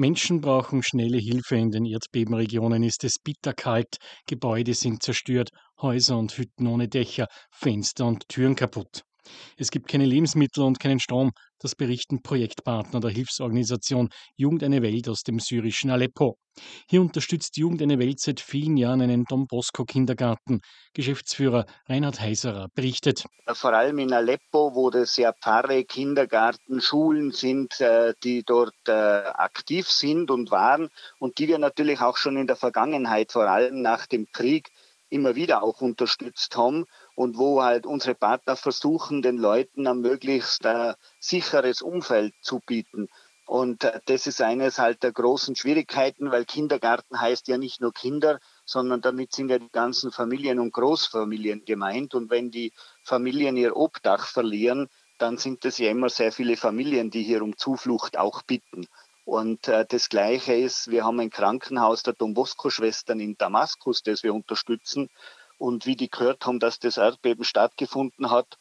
Menschen 0.00 0.40
brauchen 0.40 0.82
schnelle 0.82 1.18
Hilfe. 1.18 1.56
In 1.56 1.70
den 1.72 1.84
Erdbebenregionen 1.84 2.82
ist 2.82 3.04
es 3.04 3.16
bitterkalt, 3.22 3.98
Gebäude 4.26 4.72
sind 4.72 5.02
zerstört, 5.02 5.50
Häuser 5.82 6.16
und 6.16 6.38
Hütten 6.38 6.66
ohne 6.68 6.88
Dächer, 6.88 7.26
Fenster 7.50 8.06
und 8.06 8.26
Türen 8.26 8.56
kaputt. 8.56 9.02
Es 9.56 9.70
gibt 9.70 9.88
keine 9.88 10.06
Lebensmittel 10.06 10.64
und 10.64 10.80
keinen 10.80 11.00
Strom, 11.00 11.32
das 11.58 11.74
berichten 11.74 12.22
Projektpartner 12.22 13.00
der 13.00 13.10
Hilfsorganisation 13.10 14.08
Jugend 14.36 14.62
eine 14.64 14.82
Welt 14.82 15.08
aus 15.08 15.22
dem 15.22 15.38
syrischen 15.38 15.90
Aleppo. 15.90 16.38
Hier 16.88 17.00
unterstützt 17.00 17.56
Jugend 17.56 17.82
eine 17.82 17.98
Welt 17.98 18.20
seit 18.20 18.40
vielen 18.40 18.76
Jahren 18.76 19.02
einen 19.02 19.24
Don 19.24 19.46
Bosco 19.46 19.84
Kindergarten. 19.84 20.60
Geschäftsführer 20.94 21.66
Reinhard 21.86 22.20
Heiserer 22.20 22.68
berichtet. 22.74 23.24
Vor 23.52 23.72
allem 23.72 23.98
in 23.98 24.12
Aleppo, 24.12 24.74
wo 24.74 24.90
das 24.90 25.16
ja 25.16 25.32
Pfarre, 25.32 25.84
Kindergarten, 25.84 26.80
Schulen 26.80 27.32
sind, 27.32 27.80
äh, 27.80 28.14
die 28.24 28.42
dort 28.42 28.74
äh, 28.88 28.92
aktiv 28.92 29.88
sind 29.88 30.30
und 30.30 30.50
waren 30.50 30.88
und 31.18 31.38
die 31.38 31.48
wir 31.48 31.58
natürlich 31.58 32.00
auch 32.00 32.16
schon 32.16 32.36
in 32.36 32.46
der 32.46 32.56
Vergangenheit, 32.56 33.32
vor 33.32 33.48
allem 33.48 33.82
nach 33.82 34.06
dem 34.06 34.26
Krieg, 34.32 34.70
immer 35.10 35.34
wieder 35.34 35.62
auch 35.62 35.80
unterstützt 35.80 36.56
haben 36.56 36.86
und 37.14 37.38
wo 37.38 37.62
halt 37.62 37.86
unsere 37.86 38.14
Partner 38.14 38.56
versuchen, 38.56 39.22
den 39.22 39.36
Leuten 39.36 39.86
ein 39.86 40.00
möglichst 40.00 40.64
äh, 40.64 40.94
sicheres 41.18 41.82
Umfeld 41.82 42.34
zu 42.40 42.60
bieten. 42.60 43.08
Und 43.50 43.82
äh, 43.82 44.00
das 44.04 44.28
ist 44.28 44.40
eines 44.40 44.78
halt 44.78 45.02
der 45.02 45.10
großen 45.10 45.56
Schwierigkeiten, 45.56 46.30
weil 46.30 46.44
Kindergarten 46.44 47.20
heißt 47.20 47.48
ja 47.48 47.58
nicht 47.58 47.80
nur 47.80 47.92
Kinder, 47.92 48.38
sondern 48.64 49.00
damit 49.00 49.32
sind 49.32 49.48
ja 49.48 49.58
die 49.58 49.72
ganzen 49.72 50.12
Familien 50.12 50.60
und 50.60 50.72
Großfamilien 50.72 51.64
gemeint. 51.64 52.14
Und 52.14 52.30
wenn 52.30 52.52
die 52.52 52.72
Familien 53.02 53.56
ihr 53.56 53.76
Obdach 53.76 54.28
verlieren, 54.28 54.88
dann 55.18 55.36
sind 55.36 55.64
es 55.64 55.78
ja 55.78 55.90
immer 55.90 56.08
sehr 56.08 56.30
viele 56.30 56.56
Familien, 56.56 57.10
die 57.10 57.24
hier 57.24 57.42
um 57.42 57.56
Zuflucht 57.56 58.16
auch 58.16 58.42
bitten. 58.42 58.86
Und 59.24 59.68
äh, 59.68 59.84
das 59.84 60.08
Gleiche 60.08 60.54
ist, 60.54 60.88
wir 60.88 61.04
haben 61.04 61.20
ein 61.20 61.30
Krankenhaus 61.30 62.02
der 62.02 62.14
Don 62.14 62.34
Bosco-Schwestern 62.34 63.20
in 63.20 63.36
Damaskus, 63.36 64.02
das 64.02 64.22
wir 64.22 64.32
unterstützen. 64.32 65.08
Und 65.60 65.84
wie 65.84 65.94
die 65.94 66.08
gehört 66.08 66.46
haben, 66.46 66.58
dass 66.58 66.78
das 66.78 66.96
Erdbeben 66.96 67.44
stattgefunden 67.44 68.30
hat, 68.30 68.58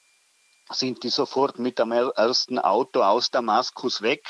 sind 0.69 1.03
die 1.03 1.09
sofort 1.09 1.57
mit 1.57 1.79
dem 1.79 1.91
ersten 1.91 2.59
Auto 2.59 3.01
aus 3.01 3.31
Damaskus 3.31 4.01
weg, 4.01 4.23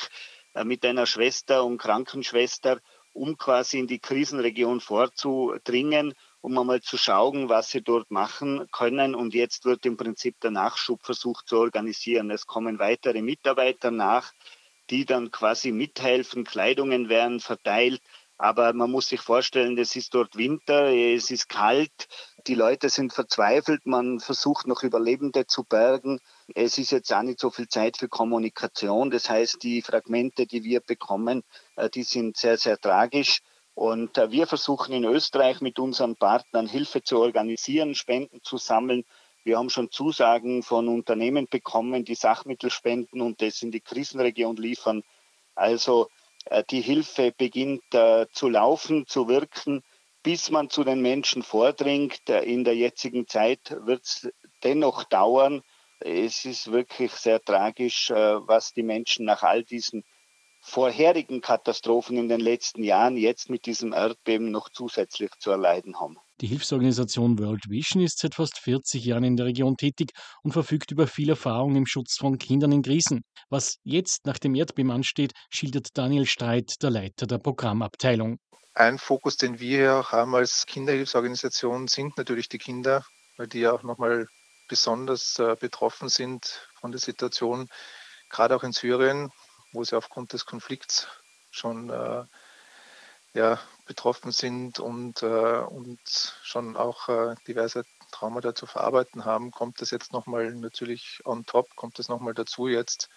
äh, 0.54 0.64
mit 0.64 0.86
einer 0.86 1.06
Schwester 1.06 1.66
und 1.66 1.80
Krankenschwester, 1.80 2.80
um 3.14 3.38
quasi 3.38 3.80
in 3.80 3.88
die 3.88 4.00
Krisenregion 4.00 4.82
vorzudringen, 4.82 6.14
um 6.42 6.58
einmal 6.58 6.82
zu 6.82 6.98
schauen, 6.98 7.50
was 7.50 7.72
sie 7.72 7.82
dort 7.82 8.12
machen 8.12 8.70
können. 8.72 9.16
Und 9.16 9.34
jetzt 9.34 9.66
wird 9.66 9.88
im 9.88 9.98
Prinzip 9.98 10.40
der 10.42 10.52
Nachschub 10.52 11.04
versucht 11.04 11.48
zu 11.48 11.58
organisieren. 11.58 12.30
Es 12.30 12.46
kommen 12.46 12.78
weitere 12.78 13.24
Mitarbeiter 13.24 13.90
nach 13.90 14.32
die 14.90 15.06
dann 15.06 15.32
quasi 15.32 15.72
mithelfen. 15.72 16.44
Kleidungen 16.44 17.10
werden 17.10 17.40
verteilt. 17.40 18.02
Aber 18.38 18.72
man 18.74 18.90
muss 18.90 19.10
sich 19.10 19.20
vorstellen, 19.20 19.78
es 19.78 19.96
ist 19.96 20.14
dort 20.14 20.38
Winter, 20.38 20.94
es 20.94 21.30
ist 21.30 21.50
kalt, 21.50 22.08
die 22.50 22.56
Leute 22.56 22.90
sind 22.90 23.14
verzweifelt, 23.14 23.86
man 23.86 24.20
versucht 24.20 24.66
noch 24.66 24.82
Überlebende 24.82 25.46
zu 25.46 25.64
bergen. 25.64 26.20
Es 26.56 26.80
ist 26.80 26.90
jetzt 26.90 27.14
auch 27.14 27.22
nicht 27.22 27.40
so 27.40 27.52
viel 27.52 27.68
Zeit 27.68 27.98
für 27.98 28.08
Kommunikation. 28.08 29.12
Das 29.12 29.30
heißt, 29.30 29.62
die 29.62 29.84
Fragmente, 29.84 30.48
die 30.48 30.64
wir 30.64 30.80
bekommen, 30.80 31.44
äh, 31.76 31.92
die 31.92 32.02
sind 32.02 32.38
sehr, 32.38 32.58
sehr 32.58 32.80
tragisch. 32.80 33.42
Und 33.76 34.18
äh, 34.18 34.32
wir 34.32 34.48
versuchen 34.48 34.94
in 34.94 35.04
Österreich 35.04 35.62
mit 35.62 35.78
unseren 35.78 36.16
Partnern 36.16 36.66
Hilfe 36.66 37.04
zu 37.04 37.20
organisieren, 37.20 37.94
Spenden 37.94 38.40
zu 38.42 38.58
sammeln 38.58 39.06
wir 39.46 39.58
haben 39.58 39.70
schon 39.70 39.90
Zusagen 39.90 40.64
von 40.64 40.90
Unternehmen 40.90 41.48
bekommen, 41.50 42.04
die 42.04 42.16
Sachmittel 42.16 42.70
spenden 42.70 43.22
und 43.22 43.42
das 43.42 43.62
in 43.62 43.72
die 43.72 43.80
Krisenregion 43.80 44.58
liefern. 44.58 45.02
Also 45.56 46.10
äh, 46.46 46.64
die 46.70 46.82
Hilfe 46.82 47.32
beginnt 47.32 47.84
zu 48.34 48.50
laufen, 48.50 49.08
zu 49.08 49.28
wirken, 49.30 49.82
bis 50.24 50.52
man 50.52 50.70
zu 50.70 50.84
den 50.84 51.02
Menschen 51.02 51.44
vordringt. 51.44 52.30
Äh, 52.30 52.44
in 52.44 52.64
der 52.64 52.76
jetzigen 52.76 53.28
Zeit 53.28 53.76
wird 53.86 54.04
es 54.04 54.30
dennoch 54.64 55.04
dauern. 55.06 55.62
Es 56.00 56.46
ist 56.46 56.72
wirklich 56.72 57.12
sehr 57.12 57.42
tragisch, 57.42 58.10
äh, 58.10 58.16
was 58.16 58.74
die 58.74 58.84
Menschen 58.84 59.26
nach 59.26 59.44
all 59.44 59.64
diesen 59.64 60.04
vorherigen 60.62 61.42
Katastrophen 61.42 62.18
in 62.18 62.28
den 62.28 62.42
letzten 62.42 62.84
Jahren 62.84 63.18
jetzt 63.18 63.50
mit 63.50 63.66
diesem 63.66 63.94
Erdbeben 63.94 64.52
noch 64.52 64.70
zusätzlich 64.70 65.32
zu 65.40 65.52
erleiden 65.52 66.00
haben. 66.00 66.18
Die 66.42 66.48
Hilfsorganisation 66.48 67.40
World 67.40 67.70
Vision 67.70 68.04
ist 68.04 68.20
seit 68.20 68.36
fast 68.36 68.60
40 68.60 69.04
Jahren 69.04 69.24
in 69.24 69.36
der 69.36 69.46
Region 69.46 69.76
tätig 69.76 70.12
und 70.44 70.52
verfügt 70.52 70.92
über 70.92 71.08
viel 71.08 71.30
Erfahrung 71.30 71.76
im 71.76 71.86
Schutz 71.86 72.18
von 72.18 72.38
Kindern 72.38 72.72
in 72.72 72.82
Krisen. 72.82 73.24
Was 73.50 73.78
jetzt 73.84 74.26
nach 74.26 74.38
dem 74.38 74.56
Erdbeben 74.56 74.92
ansteht, 74.92 75.34
schildert 75.50 75.90
Daniel 75.94 76.26
Streit, 76.26 76.76
der 76.82 76.92
Leiter 76.92 77.26
der 77.26 77.40
Programmabteilung. 77.40 78.38
Ein 78.74 78.98
Fokus, 78.98 79.36
den 79.38 79.60
wir 79.60 79.96
auch 79.96 80.12
haben 80.12 80.36
als 80.36 80.66
Kinderhilfsorganisation, 80.66 81.88
sind 81.88 82.18
natürlich 82.18 82.50
die 82.50 82.60
Kinder, 82.60 83.06
weil 83.38 83.48
die 83.48 83.62
ja 83.62 83.72
auch 83.74 83.84
nochmal 83.84 84.28
besonders 84.68 85.40
äh, 85.40 85.56
betroffen 85.60 86.10
sind 86.10 86.70
von 86.80 86.92
der 86.92 87.02
Situation, 87.02 87.68
gerade 88.30 88.56
auch 88.56 88.64
in 88.64 88.72
Syrien, 88.72 89.32
wo 89.74 89.84
sie 89.84 89.98
aufgrund 89.98 90.34
des 90.34 90.46
Konflikts 90.46 91.08
schon 91.52 91.90
äh, 91.90 92.24
ja, 93.34 93.60
betroffen 93.86 94.32
sind 94.32 94.80
und, 94.80 95.24
äh, 95.24 95.60
und 95.60 96.00
schon 96.44 96.78
auch 96.78 97.10
äh, 97.10 97.36
diverse 97.48 97.84
Traumata 98.12 98.56
zu 98.56 98.66
verarbeiten 98.66 99.26
haben, 99.26 99.52
kommt 99.52 99.82
das 99.82 99.92
jetzt 99.92 100.14
nochmal 100.14 100.54
natürlich 100.54 101.22
on 101.26 101.46
top, 101.46 101.76
kommt 101.76 102.00
das 102.00 102.08
nochmal 102.08 102.34
dazu 102.34 102.68
jetzt. 102.68 103.10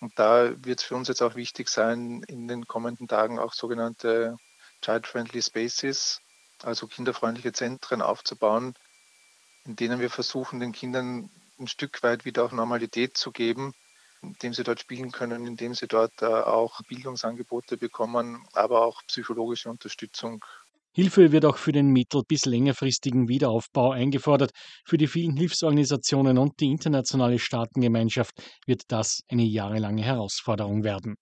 Und 0.00 0.18
da 0.18 0.50
wird 0.64 0.80
es 0.80 0.84
für 0.84 0.96
uns 0.96 1.08
jetzt 1.08 1.22
auch 1.22 1.36
wichtig 1.36 1.68
sein, 1.68 2.22
in 2.26 2.48
den 2.48 2.66
kommenden 2.66 3.08
Tagen 3.08 3.38
auch 3.38 3.52
sogenannte 3.52 4.36
Child-Friendly 4.82 5.40
Spaces, 5.40 6.20
also 6.62 6.86
kinderfreundliche 6.86 7.52
Zentren 7.52 8.02
aufzubauen, 8.02 8.74
in 9.64 9.76
denen 9.76 10.00
wir 10.00 10.10
versuchen, 10.10 10.60
den 10.60 10.72
Kindern 10.72 11.30
ein 11.58 11.68
Stück 11.68 12.02
weit 12.02 12.24
wieder 12.24 12.44
auch 12.44 12.52
Normalität 12.52 13.16
zu 13.16 13.30
geben, 13.30 13.72
indem 14.22 14.52
sie 14.52 14.64
dort 14.64 14.80
spielen 14.80 15.12
können, 15.12 15.46
indem 15.46 15.74
sie 15.74 15.86
dort 15.86 16.22
äh, 16.22 16.26
auch 16.26 16.80
Bildungsangebote 16.88 17.76
bekommen, 17.76 18.46
aber 18.52 18.84
auch 18.84 19.02
psychologische 19.06 19.70
Unterstützung. 19.70 20.44
Hilfe 20.94 21.32
wird 21.32 21.46
auch 21.46 21.56
für 21.56 21.72
den 21.72 21.88
mittel- 21.90 22.22
bis 22.28 22.44
längerfristigen 22.44 23.26
Wiederaufbau 23.26 23.92
eingefordert. 23.92 24.50
Für 24.84 24.98
die 24.98 25.06
vielen 25.06 25.36
Hilfsorganisationen 25.36 26.36
und 26.36 26.60
die 26.60 26.70
internationale 26.70 27.38
Staatengemeinschaft 27.38 28.34
wird 28.66 28.82
das 28.88 29.22
eine 29.30 29.44
jahrelange 29.44 30.02
Herausforderung 30.02 30.84
werden. 30.84 31.16